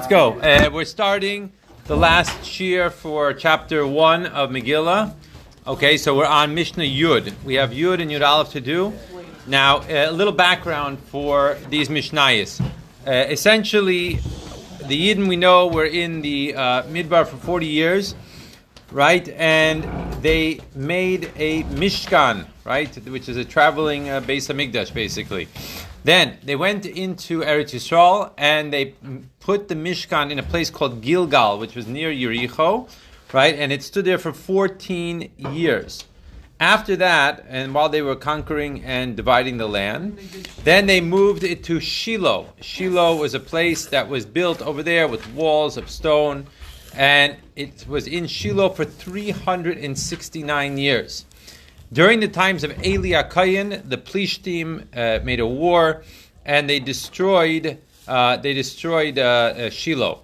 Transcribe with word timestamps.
Let's 0.00 0.08
go. 0.08 0.40
Uh, 0.40 0.70
we're 0.72 0.86
starting 0.86 1.52
the 1.84 1.94
last 1.94 2.30
shiur 2.40 2.90
for 2.90 3.34
chapter 3.34 3.86
one 3.86 4.24
of 4.24 4.48
Megillah. 4.48 5.14
Okay, 5.66 5.98
so 5.98 6.16
we're 6.16 6.24
on 6.24 6.54
Mishnah 6.54 6.84
Yud. 6.84 7.34
We 7.44 7.56
have 7.56 7.72
Yud 7.72 8.00
and 8.00 8.10
Yud 8.10 8.26
Aleph 8.26 8.50
to 8.52 8.62
do. 8.62 8.94
Now, 9.46 9.82
a 9.90 10.10
little 10.10 10.32
background 10.32 11.00
for 11.00 11.58
these 11.68 11.90
Mishnayos. 11.90 12.64
Uh, 13.06 13.10
essentially, 13.10 14.14
the 14.86 15.14
Yidden 15.14 15.28
we 15.28 15.36
know 15.36 15.66
were 15.66 15.84
in 15.84 16.22
the 16.22 16.54
uh, 16.54 16.82
Midbar 16.84 17.26
for 17.26 17.36
40 17.36 17.66
years, 17.66 18.14
right? 18.92 19.28
And 19.28 19.84
they 20.22 20.60
made 20.74 21.30
a 21.36 21.64
Mishkan, 21.64 22.46
right? 22.64 22.96
Which 23.06 23.28
is 23.28 23.36
a 23.36 23.44
traveling 23.44 24.08
uh, 24.08 24.22
Beis 24.22 24.48
Hamikdash, 24.48 24.94
basically. 24.94 25.46
Then 26.04 26.38
they 26.42 26.56
went 26.56 26.86
into 26.86 27.40
Eretz 27.40 27.74
Yisrael 27.74 28.32
and 28.38 28.72
they 28.72 28.94
put 29.40 29.68
the 29.68 29.74
Mishkan 29.74 30.30
in 30.30 30.38
a 30.38 30.42
place 30.42 30.70
called 30.70 31.02
Gilgal, 31.02 31.58
which 31.58 31.74
was 31.74 31.86
near 31.86 32.10
Yericho, 32.10 32.88
right? 33.32 33.54
And 33.54 33.70
it 33.72 33.82
stood 33.82 34.04
there 34.04 34.18
for 34.18 34.32
14 34.32 35.30
years. 35.36 36.04
After 36.58 36.94
that, 36.96 37.46
and 37.48 37.72
while 37.74 37.88
they 37.88 38.02
were 38.02 38.16
conquering 38.16 38.84
and 38.84 39.16
dividing 39.16 39.56
the 39.56 39.66
land, 39.66 40.18
then 40.64 40.86
they 40.86 41.00
moved 41.00 41.42
it 41.42 41.64
to 41.64 41.80
Shiloh. 41.80 42.52
Shiloh 42.60 43.16
was 43.16 43.32
a 43.32 43.40
place 43.40 43.86
that 43.86 44.10
was 44.10 44.26
built 44.26 44.60
over 44.60 44.82
there 44.82 45.08
with 45.08 45.26
walls 45.32 45.78
of 45.78 45.88
stone, 45.88 46.46
and 46.94 47.36
it 47.56 47.86
was 47.88 48.06
in 48.06 48.26
Shiloh 48.26 48.68
for 48.68 48.84
369 48.84 50.76
years. 50.76 51.24
During 51.92 52.20
the 52.20 52.28
times 52.28 52.62
of 52.62 52.86
Eli 52.86 53.20
Akayin, 53.20 53.88
the 53.88 53.98
Plishtim 53.98 54.86
uh, 54.94 55.24
made 55.24 55.40
a 55.40 55.46
war, 55.46 56.04
and 56.44 56.70
they 56.70 56.78
destroyed 56.78 57.78
uh, 58.06 58.36
they 58.36 58.54
destroyed 58.54 59.18
uh, 59.18 59.22
uh 59.22 59.70
Shiloh. 59.70 60.22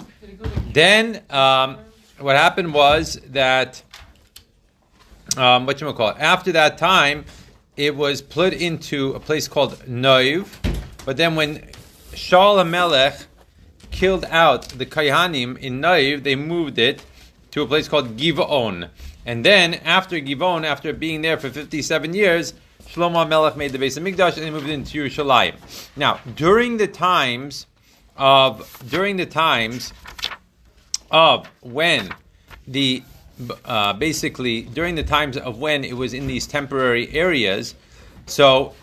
Then 0.73 1.23
um, 1.29 1.79
what 2.19 2.37
happened 2.37 2.73
was 2.73 3.21
that 3.31 3.83
um, 5.37 5.67
what 5.67 5.81
you 5.81 5.93
call 5.93 6.11
it? 6.11 6.17
After 6.21 6.53
that 6.53 6.79
time, 6.79 7.25
it 7.77 7.97
was 7.97 8.23
put 8.23 8.53
into 8.53 9.13
a 9.15 9.21
place 9.21 9.49
called 9.49 9.75
Noiv. 9.87 10.47
But 11.05 11.17
then 11.17 11.35
when 11.35 11.59
Shaul 12.13 12.65
HaMelech 12.65 13.27
killed 13.91 14.25
out 14.27 14.69
the 14.69 14.87
Kayhanim 14.87 15.59
in 15.59 15.81
Noiv, 15.81 16.23
they 16.23 16.37
moved 16.37 16.79
it 16.79 17.03
to 17.57 17.63
a 17.63 17.67
place 17.67 17.89
called 17.89 18.19
Givon. 18.19 18.91
And 19.25 19.43
then 19.43 19.75
after 19.75 20.21
Givon, 20.21 20.65
after 20.65 20.93
being 20.93 21.23
there 21.23 21.39
for 21.39 21.49
57 21.49 22.13
years, 22.13 22.53
Shlomo 22.83 23.27
HaMelech 23.27 23.57
made 23.57 23.73
the 23.73 23.79
Beis 23.79 23.99
Hamikdash 23.99 24.37
and 24.37 24.45
they 24.45 24.51
moved 24.51 24.69
into 24.69 25.03
Yerushalayim. 25.03 25.55
Now, 25.97 26.21
during 26.35 26.77
the 26.77 26.87
times 26.87 27.67
of 28.19 28.85
during 28.91 29.17
the 29.17 29.25
times 29.25 29.95
of 31.11 31.47
when 31.63 32.11
the 32.69 33.03
uh, 33.65 33.95
basically 33.95 34.63
during 34.63 34.95
the 34.95 35.03
times 35.03 35.39
of 35.39 35.59
when 35.59 35.83
it 35.83 35.97
was 35.97 36.13
in 36.13 36.27
these 36.27 36.47
temporary 36.47 37.11
areas. 37.15 37.75
So 38.27 38.75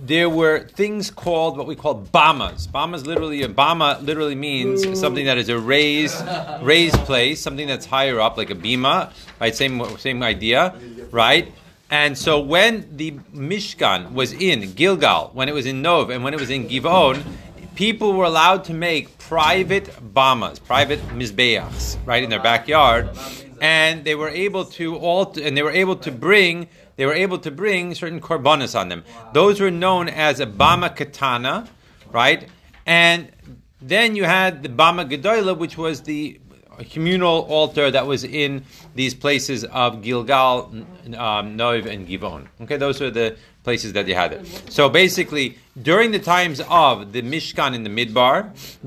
there 0.00 0.30
were 0.30 0.60
things 0.60 1.10
called 1.10 1.56
what 1.56 1.66
we 1.66 1.74
call 1.74 1.94
bamas. 1.94 2.68
Bamas 2.68 3.06
literally 3.06 3.42
a 3.42 3.48
bama 3.48 4.00
literally 4.02 4.34
means 4.34 4.84
Ooh. 4.84 4.94
something 4.94 5.26
that 5.26 5.38
is 5.38 5.48
a 5.48 5.58
raised 5.58 6.22
raised 6.62 6.96
place, 6.98 7.40
something 7.40 7.66
that's 7.66 7.86
higher 7.86 8.20
up, 8.20 8.36
like 8.36 8.50
a 8.50 8.54
bima, 8.54 9.12
right? 9.40 9.54
Same 9.54 9.98
same 9.98 10.22
idea, 10.22 10.74
right? 11.10 11.52
And 11.90 12.18
so 12.18 12.40
when 12.40 12.96
the 12.96 13.12
Mishkan 13.34 14.12
was 14.12 14.32
in 14.32 14.72
Gilgal, 14.74 15.30
when 15.32 15.48
it 15.48 15.54
was 15.54 15.64
in 15.64 15.80
Nov, 15.80 16.10
and 16.10 16.22
when 16.22 16.34
it 16.34 16.40
was 16.40 16.50
in 16.50 16.68
Givon, 16.68 17.24
people 17.74 18.12
were 18.12 18.26
allowed 18.26 18.64
to 18.64 18.74
make 18.74 19.16
private 19.18 19.86
bamas, 20.12 20.58
private 20.62 21.00
mizbeachs, 21.08 21.96
right 22.04 22.22
in 22.22 22.28
their 22.28 22.42
backyard, 22.42 23.08
and 23.60 24.04
they 24.04 24.14
were 24.14 24.28
able 24.28 24.66
to 24.66 24.96
alter, 24.96 25.40
and 25.42 25.56
they 25.56 25.62
were 25.62 25.70
able 25.70 25.96
to 25.96 26.10
bring 26.12 26.68
they 26.98 27.06
were 27.06 27.14
able 27.14 27.38
to 27.38 27.50
bring 27.52 27.94
certain 27.94 28.20
korbanos 28.20 28.78
on 28.78 28.88
them. 28.88 29.04
Those 29.32 29.60
were 29.60 29.70
known 29.70 30.08
as 30.08 30.40
a 30.40 30.46
bama 30.46 30.94
katana, 30.94 31.68
right? 32.10 32.48
And 32.84 33.30
then 33.80 34.16
you 34.16 34.24
had 34.24 34.64
the 34.64 34.68
bama 34.68 35.08
gedola, 35.08 35.56
which 35.56 35.78
was 35.78 36.02
the 36.02 36.40
communal 36.90 37.46
altar 37.48 37.88
that 37.92 38.08
was 38.08 38.24
in 38.24 38.64
these 38.96 39.14
places 39.14 39.62
of 39.64 40.02
Gilgal, 40.02 40.72
um, 41.16 41.56
Noiv, 41.56 41.86
and 41.86 42.08
Givon. 42.08 42.48
Okay, 42.62 42.76
those 42.76 43.00
are 43.00 43.12
the 43.12 43.36
places 43.68 43.92
that 43.92 44.08
you 44.08 44.14
had 44.14 44.32
it. 44.32 44.46
So 44.70 44.88
basically, 44.88 45.58
during 45.82 46.10
the 46.10 46.18
times 46.18 46.58
of 46.70 47.12
the 47.12 47.20
Mishkan 47.20 47.74
in 47.74 47.82
the 47.84 47.90
Midbar, 47.90 48.36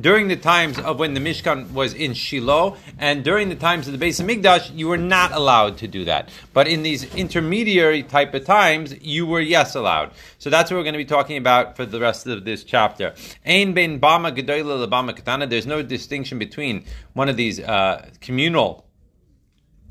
during 0.07 0.27
the 0.27 0.35
times 0.35 0.79
of 0.79 0.97
when 0.97 1.13
the 1.13 1.19
Mishkan 1.19 1.71
was 1.71 1.93
in 1.93 2.15
Shiloh, 2.15 2.77
and 2.97 3.23
during 3.23 3.49
the 3.49 3.55
times 3.55 3.87
of 3.87 3.93
the 3.93 4.03
Beis 4.03 4.17
Hamikdash, 4.19 4.75
you 4.75 4.87
were 4.87 4.97
not 4.97 5.33
allowed 5.33 5.77
to 5.77 5.87
do 5.87 6.05
that. 6.05 6.29
But 6.51 6.67
in 6.67 6.81
these 6.81 7.03
intermediary 7.13 8.01
type 8.01 8.33
of 8.33 8.43
times, 8.43 8.95
you 9.01 9.27
were 9.27 9.39
yes 9.39 9.75
allowed. 9.75 10.11
So 10.39 10.49
that's 10.49 10.71
what 10.71 10.77
we're 10.77 10.89
going 10.89 10.99
to 10.99 11.05
be 11.07 11.13
talking 11.17 11.37
about 11.37 11.75
for 11.77 11.85
the 11.85 11.99
rest 11.99 12.25
of 12.25 12.43
this 12.43 12.63
chapter. 12.63 13.13
Ein 13.45 13.73
ben 13.73 13.99
bama 13.99 14.35
gedoyle 14.35 14.87
lebama 14.87 15.15
katana. 15.15 15.45
There's 15.45 15.67
no 15.67 15.83
distinction 15.83 16.39
between 16.39 16.85
one 17.13 17.29
of 17.29 17.37
these 17.37 17.59
uh, 17.59 18.09
communal 18.19 18.87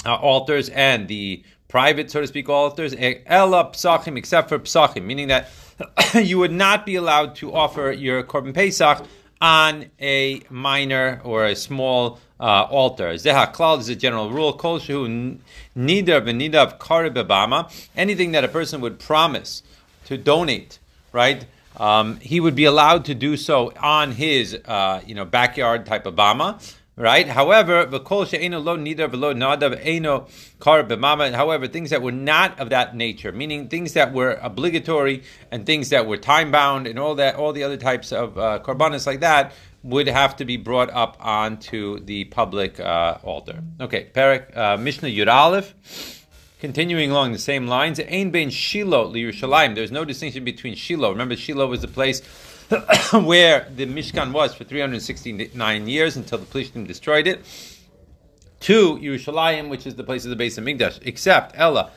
uh, 0.05 0.17
altars 0.17 0.69
and 0.71 1.07
the 1.07 1.45
private, 1.71 2.11
so 2.11 2.21
to 2.21 2.27
speak, 2.27 2.49
altars, 2.49 2.95
ella 3.27 3.65
psachim, 3.73 4.19
except 4.19 4.49
for 4.51 4.59
psachim, 4.59 5.05
meaning 5.05 5.29
that 5.29 5.49
you 6.15 6.39
would 6.39 6.53
not 6.53 6.85
be 6.85 6.97
allowed 6.97 7.35
to 7.37 7.55
offer 7.55 7.91
your 7.91 8.23
korban 8.23 8.53
pesach 8.53 9.07
on 9.41 9.87
a 10.01 10.43
minor 10.51 11.23
or 11.25 11.47
a 11.47 11.57
small 11.57 12.19
uh, 12.39 12.67
altar. 12.71 13.15
Zeha 13.15 13.53
klal 13.55 13.79
is 13.79 13.89
a 13.89 13.97
general 13.97 14.31
rule. 14.31 14.53
Kol 14.53 14.79
shehu 14.81 15.39
nidar 15.77 16.21
v'nidav 16.21 16.79
karib 16.79 17.71
Anything 17.97 18.33
that 18.33 18.45
a 18.45 18.49
person 18.49 18.81
would 18.81 18.99
promise 18.99 19.63
to 20.07 20.19
donate, 20.19 20.79
right? 21.13 21.47
Um, 21.77 22.19
he 22.21 22.41
would 22.41 22.55
be 22.55 22.65
allowed 22.65 23.07
to 23.07 23.15
do 23.15 23.37
so 23.37 23.73
on 23.81 24.13
his, 24.13 24.55
uh, 24.67 25.01
you 25.07 25.15
know, 25.15 25.25
backyard 25.25 25.87
type 25.87 26.05
of 26.05 26.15
bama 26.15 26.61
right? 26.97 27.29
However, 27.29 27.87
lo. 27.87 28.01
However, 30.61 31.67
things 31.67 31.91
that 31.91 32.03
were 32.03 32.13
not 32.13 32.61
of 32.61 32.71
that 32.71 32.97
nature, 32.97 33.33
meaning 33.33 33.69
things 33.69 33.93
that 33.95 34.13
were 34.13 34.39
obligatory 34.43 35.23
and 35.51 35.67
things 35.67 35.89
that 35.91 36.07
were 36.07 36.17
time 36.17 36.51
bound 36.51 36.87
and 36.87 36.99
all 36.99 37.15
that, 37.17 37.37
all 37.37 37.53
the 37.53 37.65
other 37.65 37.77
types 37.77 38.13
of 38.13 38.39
uh, 38.39 38.61
korbanos 38.63 39.07
like 39.07 39.21
that 39.21 39.53
would 39.83 40.09
have 40.09 40.37
to 40.37 40.45
be 40.45 40.57
brought 40.57 40.91
up 40.91 41.17
onto 41.21 42.01
the 42.01 42.25
public 42.25 42.79
uh, 42.79 43.17
altar. 43.23 43.63
Okay, 43.81 44.09
Perik 44.13 44.57
uh, 44.57 44.77
Mishnah 44.77 45.09
Yud 45.09 45.73
Continuing 46.61 47.11
along 47.11 47.33
the 47.33 47.39
same 47.39 47.67
lines, 47.67 47.99
Ein 47.99 48.31
ben 48.31 48.51
Shiloh 48.51 49.15
Yerushalayim. 49.15 49.75
There's 49.75 49.91
no 49.91 50.05
distinction 50.05 50.45
between 50.45 50.75
Shiloh. 50.75 51.11
Remember, 51.11 51.35
Shiloh 51.35 51.67
was 51.67 51.81
the 51.81 51.89
place 51.89 52.21
where 53.13 53.67
the 53.75 53.85
Mishkan 53.85 54.33
was 54.33 54.55
for 54.55 54.63
369 54.63 55.89
years 55.89 56.17
until 56.17 56.39
the 56.39 56.47
Plishtim 56.47 56.87
destroyed 56.87 57.27
it, 57.27 57.45
to 58.61 58.97
Yerushalayim, 58.99 59.69
which 59.71 59.87
is 59.87 59.97
the 59.97 60.05
place 60.05 60.25
of 60.25 60.37
the 60.37 60.45
Beis 60.45 60.57
Hamikdash, 60.59 61.01
except 61.03 61.55
Ella, 61.59 61.91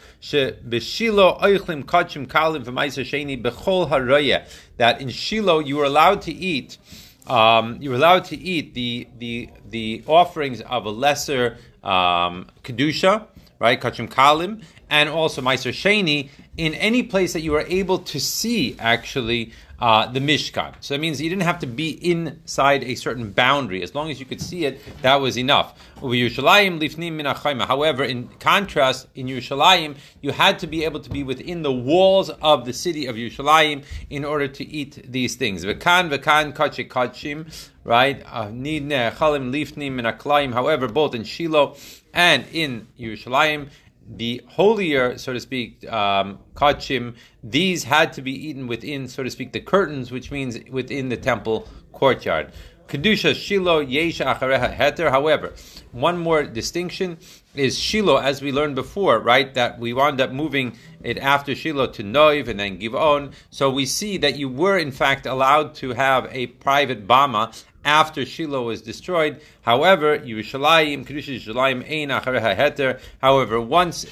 V'Maisa 2.64 3.44
Bechol 3.44 4.48
that 4.78 5.02
in 5.02 5.10
Shiloh 5.10 5.60
you 5.60 5.78
were 5.78 5.84
allowed 5.84 6.22
to 6.24 6.32
eat, 6.32 6.78
um, 7.28 7.78
you 7.80 7.90
were 7.92 7.98
allowed 7.98 8.26
to 8.26 8.38
eat 8.38 8.74
the 8.74 9.08
the 9.20 9.50
the 9.70 10.04
offerings 10.08 10.62
of 10.62 10.86
a 10.86 10.90
lesser 10.90 11.58
um, 11.84 12.48
kedusha, 12.64 13.28
right, 13.60 13.80
Kodshim 13.80 14.10
Kalim, 14.10 14.64
and 14.90 15.10
also 15.10 15.42
Meiser 15.42 15.72
Sheni 15.72 16.30
in 16.58 16.74
any 16.76 17.04
place 17.04 17.34
that 17.34 17.42
you 17.42 17.52
were 17.52 17.66
able 17.68 18.00
to 18.00 18.20
see 18.20 18.76
actually 18.80 19.52
uh, 19.84 20.08
the 20.08 20.22
Mishkan. 20.22 20.74
So 20.80 20.94
that 20.94 21.02
means 21.02 21.22
you 21.22 21.30
didn't 21.30 21.44
have 21.44 21.60
to 21.60 21.68
be 21.68 21.90
inside 22.10 22.86
a 22.86 22.96
certain 22.96 23.32
boundary. 23.32 23.84
As 23.84 23.94
long 23.94 24.10
as 24.10 24.18
you 24.18 24.26
could 24.26 24.40
see 24.40 24.64
it, 24.64 24.80
that 25.02 25.18
was 25.18 25.38
enough. 25.38 25.78
However, 25.98 26.14
in 28.06 28.30
contrast, 28.40 29.08
in 29.14 29.28
Yerushalayim, 29.28 29.98
you 30.22 30.32
had 30.32 30.60
to 30.60 30.68
be 30.68 30.86
able 30.86 31.02
to 31.02 31.10
be 31.10 31.24
within 31.24 31.64
the 31.64 31.74
walls 31.74 32.30
of 32.30 32.64
the 32.64 32.72
city 32.72 33.08
of 33.08 33.18
Yerushalayim 33.18 33.84
in 34.10 34.24
order 34.24 34.48
to 34.48 34.66
eat 34.66 35.04
these 35.12 35.36
things. 35.36 35.66
V'kan 35.66 36.10
v'kan 36.10 36.54
kachik 36.54 36.88
kachim, 36.88 37.52
right? 37.84 38.24
However, 40.54 40.88
both 40.88 41.14
in 41.14 41.26
Shiloh 41.26 41.76
and 42.14 42.46
in 42.54 42.88
Yerushalayim, 42.98 43.68
the 44.08 44.42
holier, 44.48 45.18
so 45.18 45.34
to 45.34 45.40
speak, 45.40 45.90
um, 45.92 46.40
kachim, 46.56 47.16
these 47.44 47.84
had 47.84 48.14
to 48.14 48.22
be 48.22 48.32
eaten 48.32 48.68
within, 48.68 49.08
so 49.08 49.24
to 49.24 49.30
speak, 49.30 49.54
the 49.54 49.60
curtains, 49.60 50.12
which 50.12 50.32
means 50.32 50.60
within 50.70 51.10
the 51.10 51.18
temple 51.18 51.68
courtyard. 51.92 52.52
Kedusha 52.88 53.36
Shiloh 53.36 53.80
Yesh 53.80 54.20
Achareha 54.20 54.76
Heter. 54.76 55.10
However, 55.10 55.54
one 55.92 56.18
more 56.18 56.44
distinction 56.44 57.18
is 57.56 57.80
Shiloh, 57.80 58.18
as 58.18 58.42
we 58.42 58.52
learned 58.52 58.76
before, 58.76 59.20
right? 59.20 59.54
That 59.54 59.80
we 59.80 59.94
wound 59.94 60.20
up 60.22 60.32
moving 60.32 60.78
it 61.04 61.18
after 61.18 61.56
Shiloh 61.56 61.88
to 61.88 62.04
Noiv 62.04 62.48
and 62.48 62.60
then 62.60 62.80
Givon. 62.80 63.34
So 63.50 63.70
we 63.70 63.86
see 63.86 64.18
that 64.18 64.38
you 64.38 64.50
were 64.50 64.78
in 64.78 64.92
fact 64.92 65.26
allowed 65.26 65.76
to 65.76 65.94
have 65.94 66.28
a 66.32 66.48
private 66.48 67.08
bama 67.08 67.64
after 67.86 68.26
Shiloh 68.26 68.64
was 68.64 68.82
destroyed. 68.82 69.42
However, 69.62 70.18
Yerushalayim, 70.18 71.06
Kedusha 71.06 71.40
Yerushalayim, 71.40 71.84
Ein 71.90 72.10
Achareha 72.10 72.56
Heter. 72.56 73.00
However, 73.22 73.60
once 73.60 74.06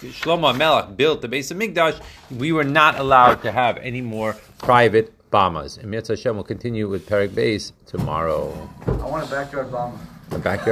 Shlomo 0.00 0.56
Melech 0.56 0.96
built 0.96 1.22
the 1.22 1.28
Beis 1.28 1.52
Hamikdash, 1.52 2.00
we 2.30 2.52
were 2.52 2.64
not 2.64 2.98
allowed 2.98 3.42
to 3.42 3.52
have 3.52 3.76
any 3.78 4.00
more 4.00 4.36
private 4.58 5.12
Bamas. 5.32 5.78
And 5.78 5.90
Mitzvah 5.90 6.14
Hashem 6.14 6.36
will 6.36 6.44
continue 6.44 6.88
with 6.88 7.08
Perik 7.08 7.34
Base 7.34 7.72
tomorrow. 7.86 8.52
I 8.86 8.90
want 8.90 9.26
a 9.26 9.30
backyard 9.30 9.72
bomb. 9.72 9.98
The 10.28 10.38
backyard 10.38 10.68